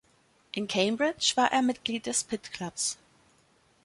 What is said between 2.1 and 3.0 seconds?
Pitt Clubs.